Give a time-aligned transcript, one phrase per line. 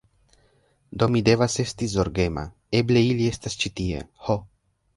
[1.01, 2.47] Do mi devas esti zorgema.
[2.81, 4.05] Eble ili estas ĉi tie!
[4.27, 4.41] Ho!